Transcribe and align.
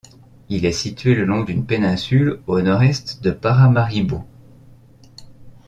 Il 0.49 0.65
est 0.65 0.71
situé 0.71 1.13
le 1.13 1.25
long 1.25 1.43
d'une 1.43 1.63
péninsule 1.63 2.39
au 2.47 2.59
nord-est 2.59 3.21
de 3.21 3.29
Paramaribo. 3.29 4.23